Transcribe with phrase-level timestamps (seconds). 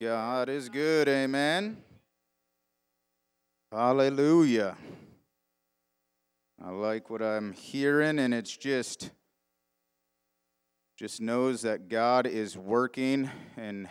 [0.00, 1.76] God is good, amen.
[3.72, 4.76] Hallelujah.
[6.64, 9.10] I like what I'm hearing, and it's just
[10.96, 13.88] just knows that God is working and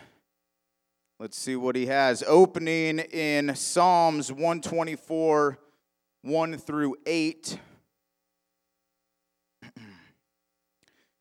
[1.20, 2.24] let's see what he has.
[2.26, 5.58] Opening in Psalms 124,
[6.22, 7.58] 1 through 8.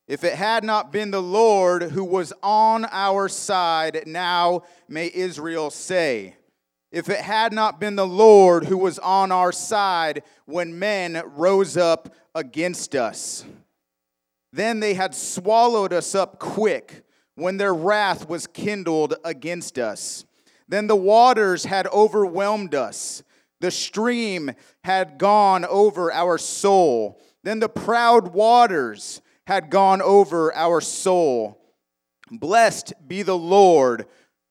[0.08, 5.70] If it had not been the Lord who was on our side, now may Israel
[5.70, 6.36] say.
[6.92, 11.76] If it had not been the Lord who was on our side when men rose
[11.76, 13.44] up against us,
[14.54, 17.04] then they had swallowed us up quick
[17.36, 20.24] when their wrath was kindled against us.
[20.70, 23.24] Then the waters had overwhelmed us,
[23.60, 24.52] the stream
[24.84, 27.20] had gone over our soul.
[27.44, 31.58] Then the proud waters had gone over our soul.
[32.30, 34.06] Blessed be the Lord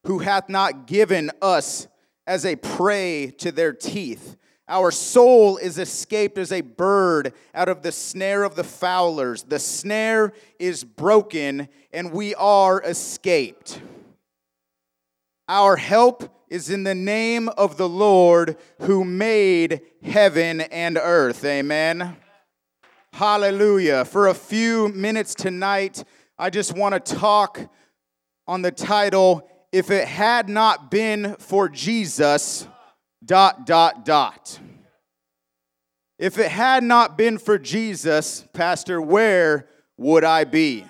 [0.07, 1.87] who hath not given us
[2.25, 4.35] as a prey to their teeth.
[4.67, 9.43] Our soul is escaped as a bird out of the snare of the fowlers.
[9.43, 13.79] The snare is broken, and we are escaped.
[15.47, 21.45] Our help is in the name of the Lord who made heaven and earth.
[21.45, 22.17] Amen.
[23.17, 24.05] Hallelujah.
[24.05, 26.03] For a few minutes tonight,
[26.37, 27.59] I just want to talk
[28.45, 32.67] on the title If It Had Not Been for Jesus,
[33.25, 34.59] dot, dot, dot.
[36.19, 40.85] If it had not been for Jesus, Pastor, where would I be?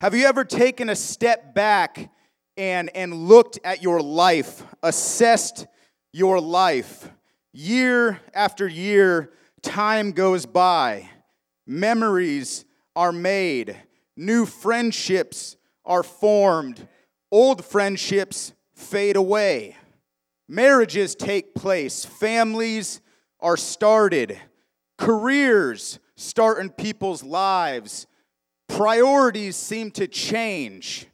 [0.00, 2.08] Have you ever taken a step back
[2.56, 5.66] and, and looked at your life, assessed
[6.12, 7.10] your life?
[7.52, 11.08] Year after year, Time goes by,
[11.66, 12.64] memories
[12.94, 13.76] are made,
[14.16, 16.86] new friendships are formed,
[17.32, 19.76] old friendships fade away,
[20.48, 23.00] marriages take place, families
[23.40, 24.38] are started,
[24.96, 28.06] careers start in people's lives,
[28.68, 31.06] priorities seem to change.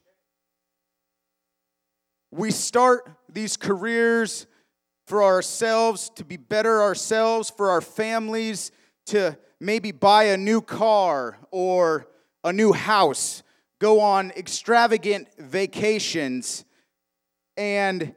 [2.31, 4.45] We start these careers
[5.05, 8.71] for ourselves, to be better ourselves, for our families,
[9.07, 12.07] to maybe buy a new car or
[12.43, 13.43] a new house,
[13.79, 16.65] go on extravagant vacations,
[17.57, 18.13] and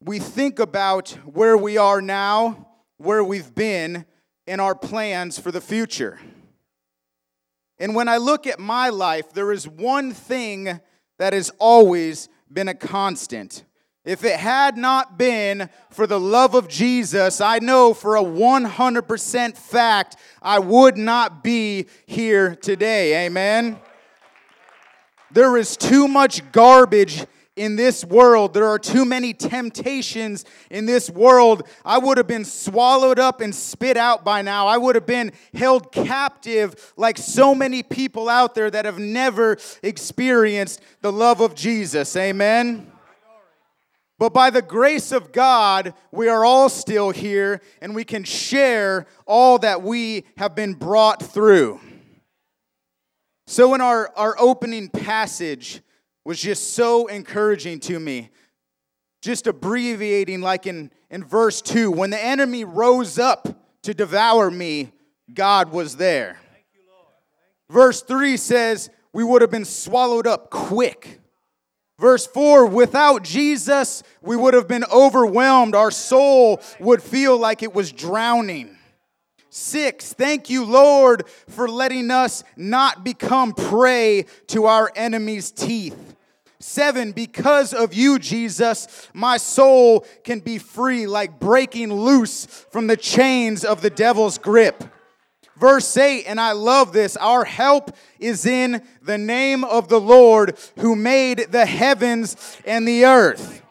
[0.00, 4.04] we think about where we are now, where we've been,
[4.46, 6.18] and our plans for the future.
[7.78, 10.80] And when I look at my life, there is one thing
[11.18, 13.64] that has always been a constant
[14.04, 19.56] if it had not been for the love of Jesus, I know for a 100%
[19.56, 23.26] fact I would not be here today.
[23.26, 23.78] Amen.
[25.30, 27.24] There is too much garbage
[27.54, 28.54] in this world.
[28.54, 31.68] There are too many temptations in this world.
[31.84, 34.66] I would have been swallowed up and spit out by now.
[34.66, 39.58] I would have been held captive like so many people out there that have never
[39.82, 42.16] experienced the love of Jesus.
[42.16, 42.90] Amen.
[44.22, 49.06] But by the grace of God, we are all still here and we can share
[49.26, 51.80] all that we have been brought through.
[53.48, 55.80] So, in our, our opening passage,
[56.24, 58.30] was just so encouraging to me.
[59.22, 63.48] Just abbreviating, like in, in verse 2 when the enemy rose up
[63.82, 64.92] to devour me,
[65.34, 66.38] God was there.
[67.68, 71.21] Verse 3 says, We would have been swallowed up quick.
[72.02, 75.76] Verse 4 without Jesus, we would have been overwhelmed.
[75.76, 78.76] Our soul would feel like it was drowning.
[79.50, 86.16] Six, thank you, Lord, for letting us not become prey to our enemy's teeth.
[86.58, 92.96] Seven, because of you, Jesus, my soul can be free, like breaking loose from the
[92.96, 94.82] chains of the devil's grip.
[95.62, 100.58] Verse 8, and I love this our help is in the name of the Lord
[100.80, 103.62] who made the heavens and the earth.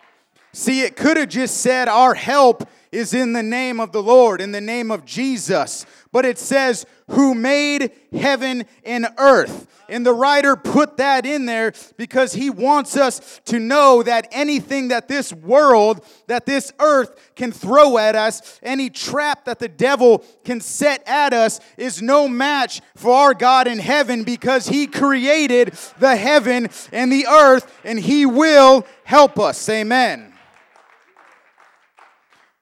[0.54, 4.42] See, it could have just said, Our help is in the name of the Lord,
[4.42, 5.86] in the name of Jesus.
[6.12, 9.68] But it says, Who made heaven and earth.
[9.88, 14.88] And the writer put that in there because he wants us to know that anything
[14.88, 20.20] that this world, that this earth can throw at us, any trap that the devil
[20.46, 25.74] can set at us, is no match for our God in heaven because he created
[26.00, 29.68] the heaven and the earth and he will help us.
[29.68, 30.31] Amen.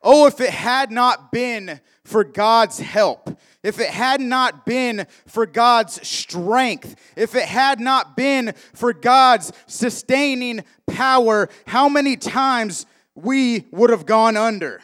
[0.01, 5.45] Oh, if it had not been for God's help, if it had not been for
[5.45, 12.85] God's strength, if it had not been for God's sustaining power, how many times
[13.15, 14.81] we would have gone under?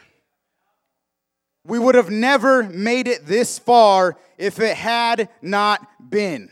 [1.65, 6.49] We would have never made it this far if it had not been.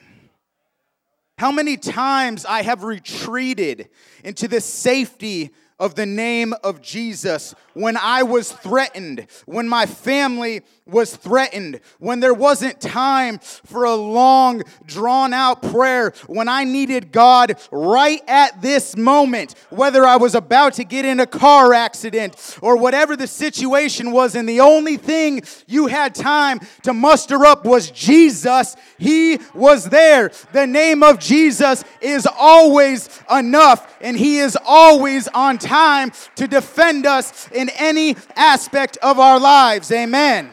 [1.37, 3.89] How many times I have retreated
[4.23, 10.61] into the safety of the name of Jesus when I was threatened, when my family
[10.85, 17.11] was threatened, when there wasn't time for a long, drawn out prayer, when I needed
[17.11, 22.57] God right at this moment, whether I was about to get in a car accident
[22.61, 27.65] or whatever the situation was, and the only thing you had time to muster up
[27.65, 30.31] was Jesus, He was there.
[30.51, 37.05] The name of Jesus is always enough, and He is always on time to defend
[37.05, 39.91] us in any aspect of our lives.
[39.91, 40.51] Amen.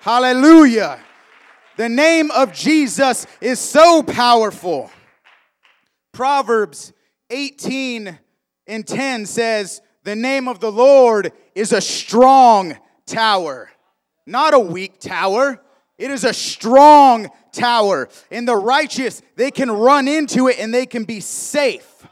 [0.00, 0.98] Hallelujah.
[1.76, 4.90] The name of Jesus is so powerful.
[6.12, 6.92] Proverbs
[7.30, 8.18] 18
[8.66, 12.76] and 10 says, The name of the Lord is a strong
[13.06, 13.70] tower,
[14.26, 15.60] not a weak tower.
[15.98, 18.08] It is a strong tower.
[18.30, 22.06] And the righteous, they can run into it and they can be safe.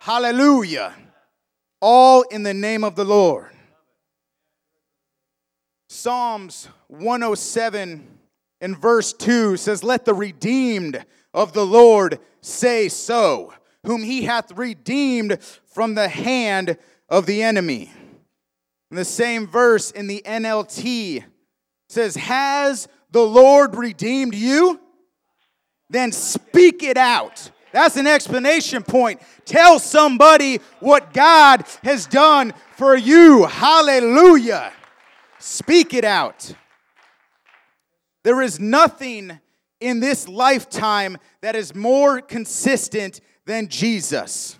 [0.00, 0.94] Hallelujah.
[1.80, 3.50] All in the name of the Lord.
[5.88, 8.06] Psalms 107
[8.60, 13.52] in verse 2 says, Let the redeemed of the Lord say so,
[13.84, 16.76] whom he hath redeemed from the hand
[17.08, 17.92] of the enemy.
[18.90, 21.24] In the same verse in the NLT
[21.88, 24.80] says, Has the Lord redeemed you?
[25.90, 27.50] Then speak it out.
[27.78, 29.22] That's an explanation point.
[29.44, 33.46] Tell somebody what God has done for you.
[33.46, 34.72] Hallelujah.
[35.38, 36.54] Speak it out.
[38.24, 39.38] There is nothing
[39.78, 44.58] in this lifetime that is more consistent than Jesus.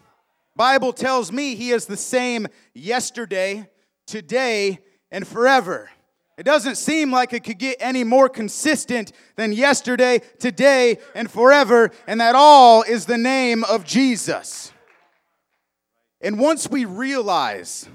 [0.55, 3.69] Bible tells me he is the same yesterday,
[4.07, 4.79] today,
[5.11, 5.91] and forever.
[6.39, 11.91] It doesn't seem like it could get any more consistent than yesterday, today, and forever,
[12.07, 14.73] and that all is the name of Jesus.
[16.21, 17.89] And once we realize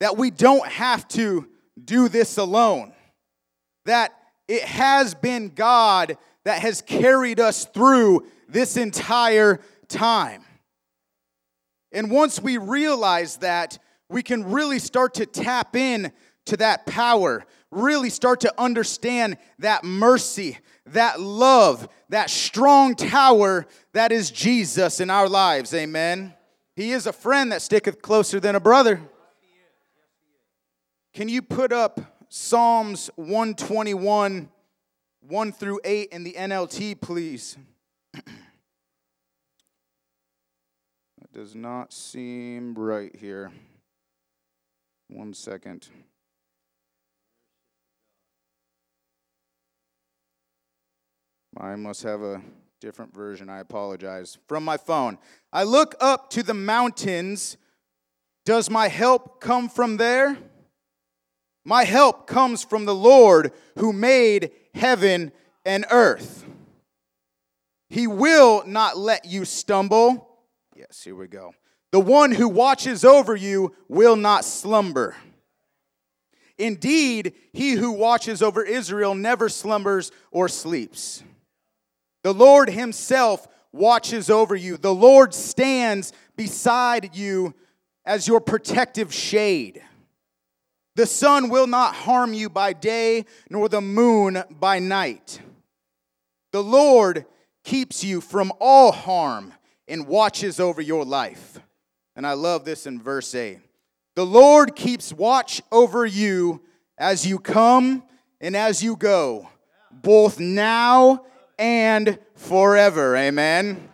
[0.00, 1.48] that we don't have to
[1.82, 2.94] do this alone,
[3.84, 4.14] that
[4.48, 10.44] it has been God that has carried us through this entire time.
[11.92, 16.12] And once we realize that, we can really start to tap in
[16.46, 24.12] to that power, really start to understand that mercy, that love, that strong tower that
[24.12, 25.74] is Jesus in our lives.
[25.74, 26.34] Amen.
[26.74, 29.00] He is a friend that sticketh closer than a brother.
[31.14, 34.50] Can you put up Psalms 121,
[35.20, 37.56] 1 through 8 in the NLT, please?
[38.12, 38.22] that
[41.32, 43.50] does not seem right here.
[45.08, 45.88] One second.
[51.58, 52.42] I must have a
[52.80, 53.48] different version.
[53.48, 54.38] I apologize.
[54.46, 55.18] From my phone.
[55.52, 57.56] I look up to the mountains.
[58.44, 60.36] Does my help come from there?
[61.64, 65.32] My help comes from the Lord who made heaven
[65.64, 66.44] and earth.
[67.88, 70.28] He will not let you stumble.
[70.76, 71.54] Yes, here we go.
[71.90, 75.16] The one who watches over you will not slumber.
[76.58, 81.22] Indeed, he who watches over Israel never slumbers or sleeps.
[82.26, 84.76] The Lord Himself watches over you.
[84.78, 87.54] The Lord stands beside you
[88.04, 89.80] as your protective shade.
[90.96, 95.40] The sun will not harm you by day, nor the moon by night.
[96.50, 97.26] The Lord
[97.62, 99.54] keeps you from all harm
[99.86, 101.60] and watches over your life.
[102.16, 103.60] And I love this in verse 8.
[104.16, 106.60] The Lord keeps watch over you
[106.98, 108.02] as you come
[108.40, 109.48] and as you go,
[109.92, 111.24] both now
[111.58, 113.16] and forever.
[113.16, 113.88] Amen.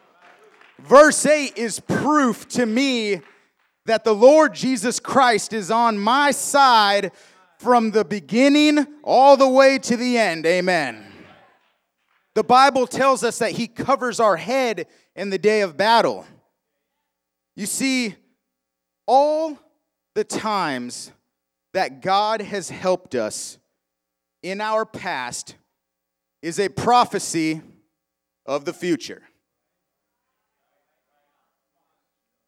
[0.81, 3.21] Verse 8 is proof to me
[3.87, 7.13] that the Lord Jesus Christ is on my side
[7.59, 10.47] from the beginning all the way to the end.
[10.47, 11.05] Amen.
[12.35, 16.25] The Bible tells us that He covers our head in the day of battle.
[17.55, 18.17] You see,
[19.07, 19.59] all
[20.15, 21.13] the times
[21.75, 23.59] that God has helped us
[24.43, 25.55] in our past
[26.43, 27.63] is a prophecy
[28.45, 29.23] of the future.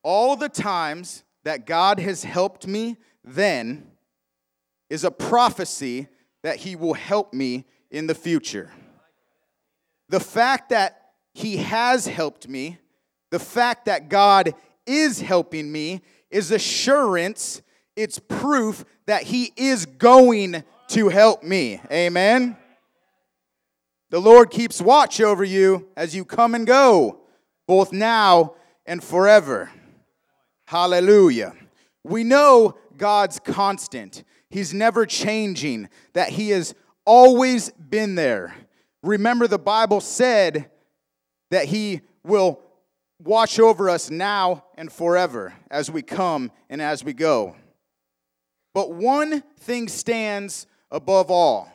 [0.03, 3.87] All the times that God has helped me then
[4.91, 6.09] is a prophecy
[6.43, 8.71] that He will help me in the future.
[10.09, 12.79] The fact that He has helped me,
[13.31, 14.55] the fact that God
[14.87, 17.63] is helping me, is assurance,
[17.97, 21.81] it's proof that He is going to help me.
[21.91, 22.57] Amen.
[24.15, 27.19] The Lord keeps watch over you as you come and go,
[27.67, 28.55] both now
[28.87, 29.73] and forever.
[30.69, 31.53] Hallelujah.
[32.05, 34.23] We know God's constant.
[34.49, 38.55] He's never changing, that He has always been there.
[39.03, 40.71] Remember, the Bible said
[41.51, 42.61] that He will
[43.19, 47.57] watch over us now and forever as we come and as we go.
[48.75, 51.74] But one thing stands above all.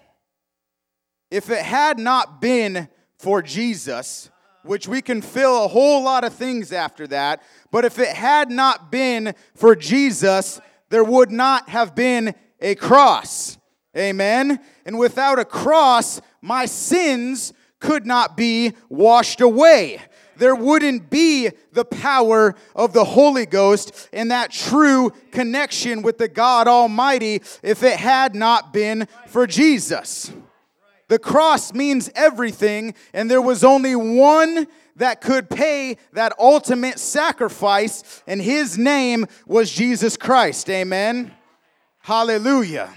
[1.32, 4.30] If it had not been for Jesus,
[4.64, 8.50] which we can fill a whole lot of things after that, but if it had
[8.50, 10.60] not been for Jesus,
[10.90, 13.58] there would not have been a cross.
[13.96, 14.60] Amen.
[14.86, 20.02] And without a cross, my sins could not be washed away.
[20.38, 26.30] There wouldn't be the power of the Holy Ghost and that true connection with the
[26.30, 30.32] God Almighty if it had not been for Jesus.
[31.10, 38.24] The cross means everything, and there was only one that could pay that ultimate sacrifice,
[38.28, 40.70] and his name was Jesus Christ.
[40.70, 41.34] Amen.
[42.00, 42.94] Hallelujah.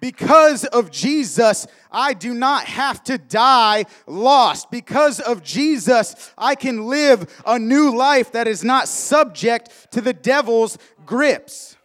[0.00, 4.70] Because of Jesus, I do not have to die lost.
[4.70, 10.12] Because of Jesus, I can live a new life that is not subject to the
[10.12, 11.76] devil's grips.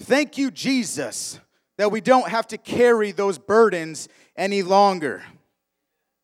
[0.00, 1.40] Thank you, Jesus,
[1.78, 5.22] that we don't have to carry those burdens any longer.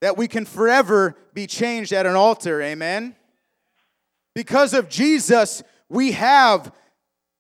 [0.01, 2.63] That we can forever be changed at an altar.
[2.63, 3.17] Amen.
[4.35, 6.73] Because of Jesus, we have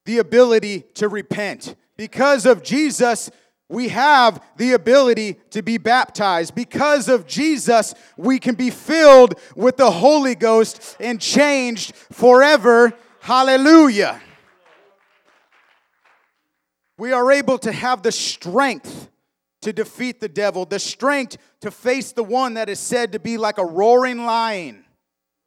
[0.04, 1.74] the ability to repent.
[1.96, 3.30] Because of Jesus,
[3.68, 6.54] we have the ability to be baptized.
[6.54, 12.92] Because of Jesus, we can be filled with the Holy Ghost and changed forever.
[13.20, 14.20] Hallelujah.
[17.00, 19.08] We are able to have the strength
[19.62, 23.38] to defeat the devil, the strength to face the one that is said to be
[23.38, 24.84] like a roaring lion,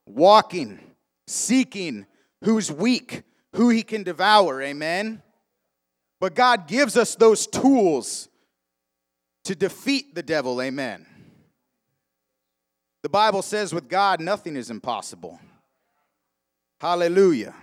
[0.08, 0.80] walking,
[1.28, 2.08] seeking,
[2.44, 3.22] who's weak,
[3.54, 4.64] who he can devour.
[4.64, 5.22] Amen.
[6.20, 8.30] But God gives us those tools
[9.44, 10.60] to defeat the devil.
[10.60, 11.06] Amen.
[13.04, 15.40] The Bible says with God, nothing is impossible.
[16.82, 17.54] Hallelujah.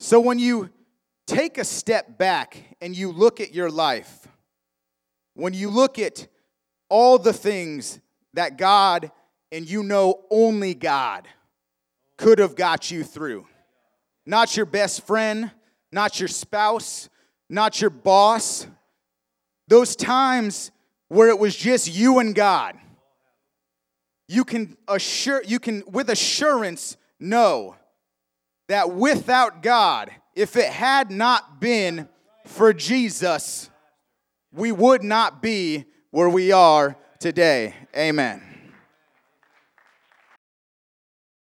[0.00, 0.70] So when you
[1.26, 4.26] take a step back and you look at your life,
[5.34, 6.28] when you look at
[6.88, 8.00] all the things
[8.34, 9.10] that God
[9.52, 11.26] and you know only God
[12.16, 13.46] could have got you through,
[14.24, 15.50] not your best friend,
[15.92, 17.08] not your spouse,
[17.48, 18.66] not your boss.
[19.68, 20.70] Those times
[21.08, 22.76] where it was just you and God.
[24.28, 27.76] You can assure you can with assurance know
[28.68, 32.08] that without God, if it had not been
[32.44, 33.70] for Jesus,
[34.52, 37.74] we would not be where we are today.
[37.96, 38.45] Amen.